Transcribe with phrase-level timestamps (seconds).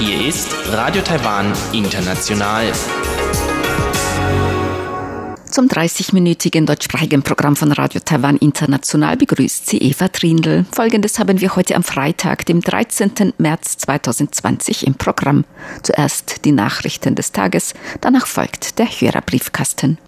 [0.00, 2.72] Hier ist Radio Taiwan International.
[5.48, 10.64] Zum 30-minütigen deutschsprachigen Programm von Radio Taiwan International begrüßt sie Eva Trindl.
[10.72, 13.32] Folgendes haben wir heute am Freitag, dem 13.
[13.38, 15.44] März 2020 im Programm.
[15.84, 19.98] Zuerst die Nachrichten des Tages, danach folgt der Hörerbriefkasten.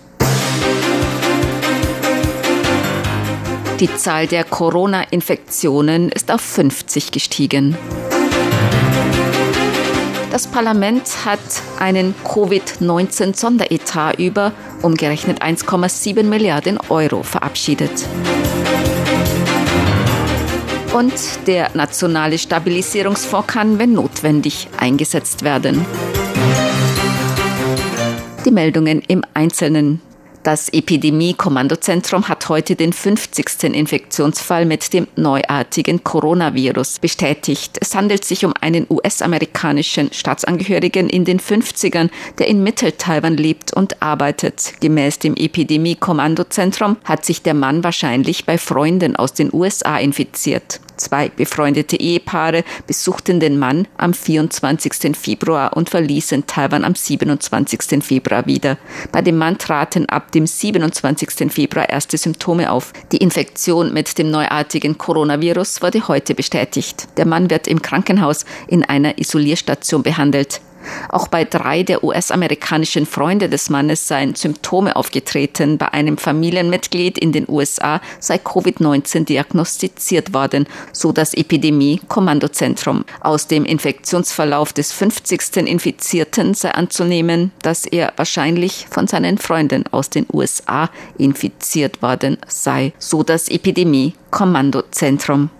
[3.80, 7.76] Die Zahl der Corona-Infektionen ist auf 50 gestiegen.
[10.32, 11.39] Das Parlament hat
[11.79, 14.50] einen Covid-19-Sonderetat über
[14.82, 18.04] umgerechnet 1,7 Milliarden Euro verabschiedet.
[20.92, 21.12] Und
[21.46, 25.86] der nationale Stabilisierungsfonds kann, wenn notwendig, eingesetzt werden.
[28.45, 30.00] Die Meldungen im Einzelnen.
[30.44, 33.64] Das Epidemie-Kommandozentrum hat heute den 50.
[33.74, 37.77] Infektionsfall mit dem neuartigen Coronavirus bestätigt.
[37.80, 42.08] Es handelt sich um einen US-amerikanischen Staatsangehörigen in den 50ern,
[42.39, 44.75] der in Mittel-Taiwan lebt und arbeitet.
[44.80, 50.80] Gemäß dem Epidemie-Kommandozentrum hat sich der Mann wahrscheinlich bei Freunden aus den USA infiziert.
[50.99, 55.17] Zwei befreundete Ehepaare besuchten den Mann am 24.
[55.17, 58.03] Februar und verließen Taiwan am 27.
[58.05, 58.77] Februar wieder.
[59.13, 61.51] Bei dem Mann traten ab dem 27.
[61.51, 62.93] Februar erste Symptome auf.
[63.13, 67.09] Die Infektion mit dem neuartigen Coronavirus wurde heute bestätigt.
[67.17, 70.61] Der Mann wird im Krankenhaus in einer Isolierstation behandelt.
[71.08, 75.78] Auch bei drei der US-amerikanischen Freunde des Mannes seien Symptome aufgetreten.
[75.78, 83.05] Bei einem Familienmitglied in den USA sei Covid-19 diagnostiziert worden, so das Epidemie-Kommandozentrum.
[83.20, 85.67] Aus dem Infektionsverlauf des 50.
[85.67, 92.92] Infizierten sei anzunehmen, dass er wahrscheinlich von seinen Freunden aus den USA infiziert worden sei,
[92.98, 95.50] so das Epidemie-Kommandozentrum.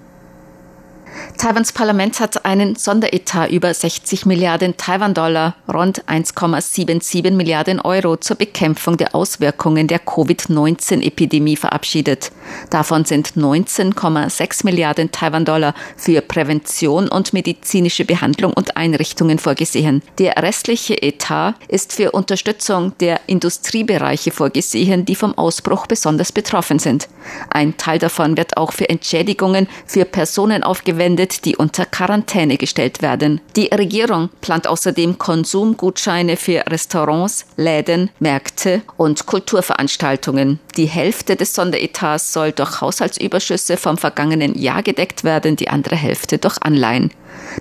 [1.39, 8.97] Taiwans Parlament hat einen Sonderetat über 60 Milliarden Taiwan-Dollar, rund 1,77 Milliarden Euro zur Bekämpfung
[8.97, 12.33] der Auswirkungen der Covid-19-Epidemie verabschiedet.
[12.71, 20.03] Davon sind 19,6 Milliarden Taiwan-Dollar für Prävention und medizinische Behandlung und Einrichtungen vorgesehen.
[20.19, 27.09] Der restliche Etat ist für Unterstützung der Industriebereiche vorgesehen, die vom Ausbruch besonders betroffen sind.
[27.51, 33.01] Ein Teil davon wird auch für Entschädigungen für Personen aufgewendet, verwendet, die unter Quarantäne gestellt
[33.01, 33.41] werden.
[33.57, 40.59] Die Regierung plant außerdem Konsumgutscheine für Restaurants, Läden, Märkte und Kulturveranstaltungen.
[40.77, 46.37] Die Hälfte des Sonderetats soll durch Haushaltsüberschüsse vom vergangenen Jahr gedeckt werden, die andere Hälfte
[46.37, 47.11] durch Anleihen.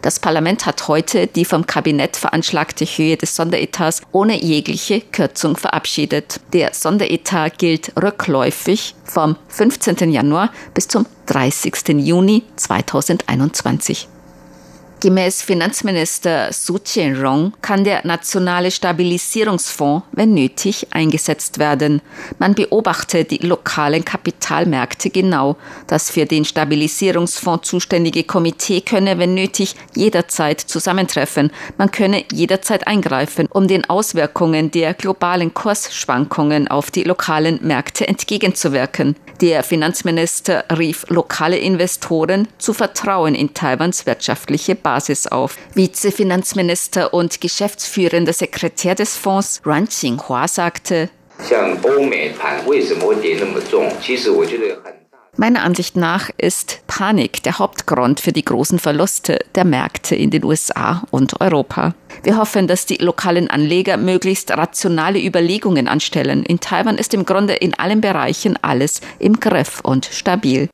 [0.02, 6.40] Das Parlament hat heute die vom Kabinett veranschlagte Höhe des Sonderetats ohne jegliche Kürzung verabschiedet.
[6.54, 10.12] Der Sonderetat gilt rückläufig vom 15.
[10.12, 11.90] Januar bis zum 30.
[12.00, 14.08] Juni 2021.
[15.00, 22.02] Gemäß Finanzminister Su Qianrong kann der nationale Stabilisierungsfonds, wenn nötig, eingesetzt werden.
[22.40, 25.56] Man beobachtet die lokalen Kapitalmärkte genau.
[25.86, 31.52] Das für den Stabilisierungsfonds zuständige Komitee könne, wenn nötig, jederzeit zusammentreffen.
[31.78, 39.16] Man könne jederzeit eingreifen, um den Auswirkungen der globalen Kursschwankungen auf die lokalen Märkte entgegenzuwirken.
[39.42, 45.58] Der Finanzminister rief lokale Investoren zu Vertrauen in Taiwans wirtschaftliche Basis auf.
[45.74, 51.10] Vizefinanzminister und geschäftsführender Sekretär des Fonds Ruan Xinghua sagte,
[55.36, 60.46] Meiner Ansicht nach ist Panik der Hauptgrund für die großen Verluste der Märkte in den
[60.46, 61.94] USA und Europa.
[62.24, 66.44] Wir hoffen, dass die lokalen Anleger möglichst rationale Überlegungen anstellen.
[66.44, 70.70] In Taiwan ist im Grunde in allen Bereichen alles im Griff und stabil.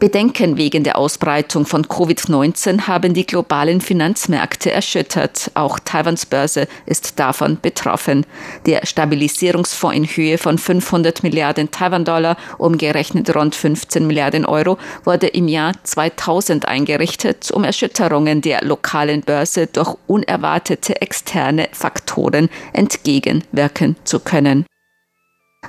[0.00, 5.50] Bedenken wegen der Ausbreitung von Covid-19 haben die globalen Finanzmärkte erschüttert.
[5.52, 8.24] Auch Taiwans Börse ist davon betroffen.
[8.64, 15.48] Der Stabilisierungsfonds in Höhe von 500 Milliarden Taiwan-Dollar, umgerechnet rund 15 Milliarden Euro, wurde im
[15.48, 24.64] Jahr 2000 eingerichtet, um Erschütterungen der lokalen Börse durch unerwartete externe Faktoren entgegenwirken zu können.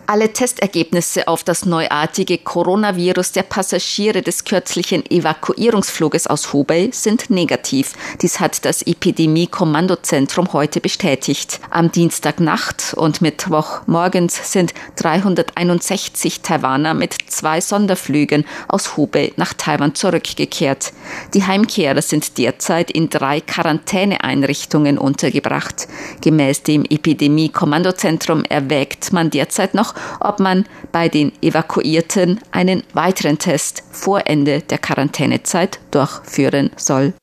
[0.07, 7.91] Alle Testergebnisse auf das neuartige Coronavirus der Passagiere des kürzlichen Evakuierungsfluges aus Hubei sind negativ.
[8.21, 11.59] Dies hat das Epidemie-Kommandozentrum heute bestätigt.
[11.69, 20.93] Am Dienstagnacht und Mittwochmorgens sind 361 Taiwaner mit zwei Sonderflügen aus Hubei nach Taiwan zurückgekehrt.
[21.33, 25.89] Die Heimkehrer sind derzeit in drei Quarantäneeinrichtungen untergebracht.
[26.21, 33.39] Gemäß dem Epidemie-Kommandozentrum erwägt man derzeit noch noch, ob man bei den Evakuierten einen weiteren
[33.39, 37.13] Test vor Ende der Quarantänezeit durchführen soll.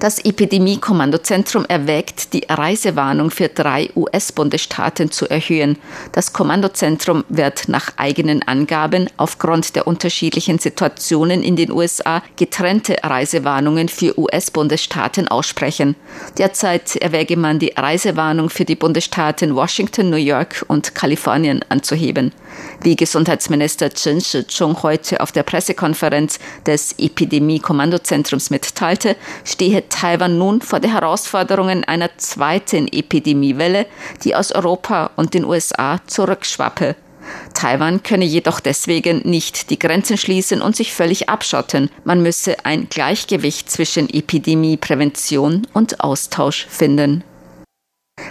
[0.00, 5.76] Das Epidemie-Kommandozentrum erwägt, die Reisewarnung für drei US-Bundesstaaten zu erhöhen.
[6.12, 13.90] Das Kommandozentrum wird nach eigenen Angaben aufgrund der unterschiedlichen Situationen in den USA getrennte Reisewarnungen
[13.90, 15.96] für US-Bundesstaaten aussprechen.
[16.38, 22.32] Derzeit erwäge man die Reisewarnung für die Bundesstaaten Washington, New York und Kalifornien anzuheben.
[22.80, 30.80] Wie Gesundheitsminister Chen Shih-chung heute auf der Pressekonferenz des Epidemie-Kommandozentrums mitteilte, stehe Taiwan nun vor
[30.80, 33.86] der Herausforderungen einer zweiten Epidemiewelle,
[34.24, 36.96] die aus Europa und den USA zurückschwappe.
[37.54, 41.90] Taiwan könne jedoch deswegen nicht die Grenzen schließen und sich völlig abschotten.
[42.04, 47.22] Man müsse ein Gleichgewicht zwischen Epidemieprävention und Austausch finden.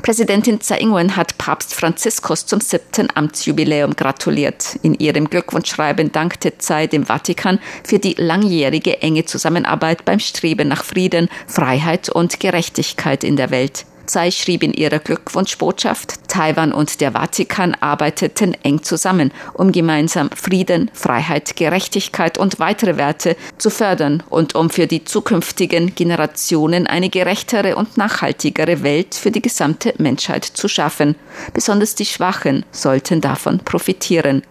[0.02, 4.80] Präsidentin Tsai Ing-wen hat Papst Franziskus zum siebten Amtsjubiläum gratuliert.
[4.82, 10.84] In ihrem Glückwunschschreiben dankte Tsai dem Vatikan für die langjährige enge Zusammenarbeit beim Streben nach
[10.84, 13.86] Frieden, Freiheit und Gerechtigkeit in der Welt.
[14.10, 20.90] Tsai schrieb in ihrer Glückwunschbotschaft, Taiwan und der Vatikan arbeiteten eng zusammen, um gemeinsam Frieden,
[20.96, 27.76] Freiheit, Gerechtigkeit und weitere Werte zu fördern und um für die zukünftigen Generationen eine gerechtere
[27.76, 31.14] und nachhaltigere Welt für die gesamte Menschheit zu schaffen.
[31.54, 34.42] Besonders die Schwachen sollten davon profitieren.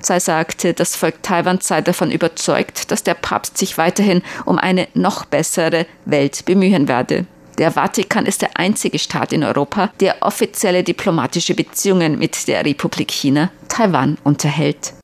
[0.00, 4.86] Tsai sagte, das Volk Taiwan sei davon überzeugt, dass der Papst sich weiterhin um eine
[4.94, 7.26] noch bessere Welt bemühen werde.
[7.60, 13.10] Der Vatikan ist der einzige Staat in Europa, der offizielle diplomatische Beziehungen mit der Republik
[13.10, 14.94] China, Taiwan, unterhält.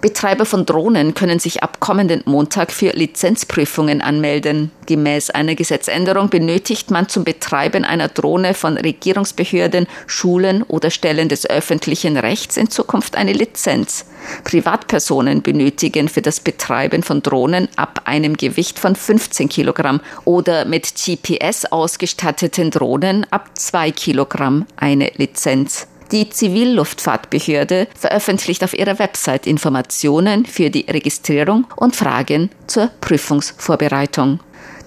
[0.00, 4.70] Betreiber von Drohnen können sich ab kommenden Montag für Lizenzprüfungen anmelden.
[4.86, 11.44] Gemäß einer Gesetzänderung benötigt man zum Betreiben einer Drohne von Regierungsbehörden, Schulen oder Stellen des
[11.48, 14.06] öffentlichen Rechts in Zukunft eine Lizenz.
[14.44, 20.94] Privatpersonen benötigen für das Betreiben von Drohnen ab einem Gewicht von 15 Kilogramm oder mit
[20.94, 25.88] GPS ausgestatteten Drohnen ab 2 Kilogramm eine Lizenz.
[26.12, 34.40] Die Zivilluftfahrtbehörde veröffentlicht auf ihrer Website Informationen für die Registrierung und Fragen zur Prüfungsvorbereitung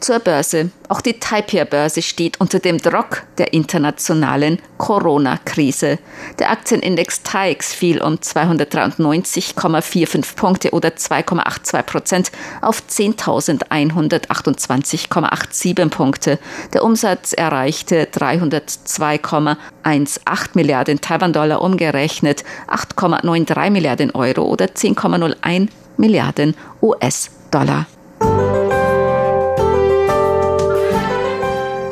[0.03, 0.69] zur Börse.
[0.89, 5.97] Auch die Taipei-Börse steht unter dem Druck der internationalen Corona-Krise.
[6.39, 16.37] Der Aktienindex TAIX fiel um 293,45 Punkte oder 2,82 Prozent auf 10.128,87 Punkte.
[16.73, 27.85] Der Umsatz erreichte 302,18 Milliarden Taiwan-Dollar umgerechnet, 8,93 Milliarden Euro oder 10,01 Milliarden US-Dollar.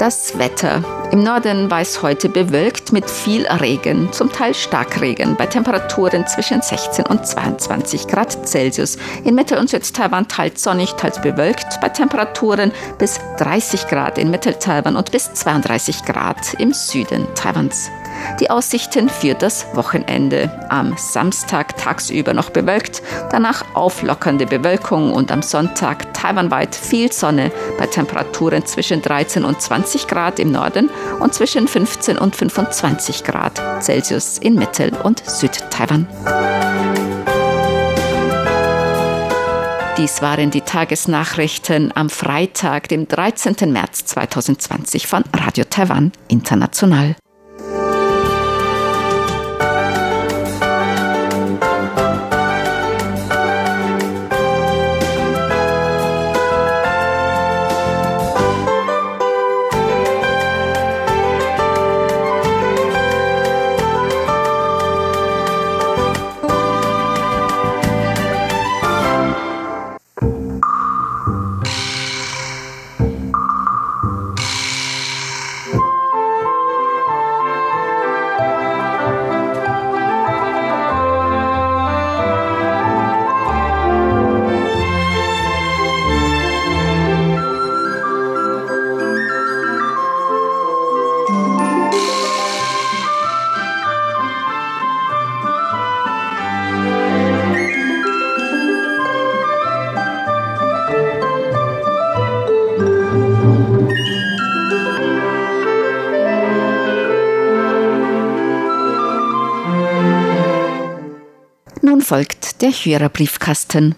[0.02, 0.84] Das Wetter.
[1.12, 6.60] Im Norden war es heute bewölkt mit viel Regen, zum Teil Starkregen, bei Temperaturen zwischen
[6.60, 8.98] 16 und 22 Grad Celsius.
[9.26, 14.96] In Mittel- und Südtaiwan teils sonnig, teils bewölkt, bei Temperaturen bis 30 Grad in Mittel-Taiwan
[14.96, 17.92] und bis 32 Grad im Süden Taiwans.
[18.40, 20.52] Die Aussichten für das Wochenende.
[20.70, 27.88] Am Samstag tagsüber noch bewölkt, danach auflockernde Bewölkung und am Sonntag taiwanweit viel Sonne bei
[27.88, 30.90] Temperaturen zwischen 13 und 20 Grad im Norden
[31.20, 36.08] und zwischen 15 und 25 Grad Celsius in Mittel- und Südtaiwan.
[39.98, 43.72] Dies waren die Tagesnachrichten am Freitag, dem 13.
[43.72, 47.16] März 2020 von Radio Taiwan International.
[112.12, 113.96] Folgt der Hörerbriefkasten.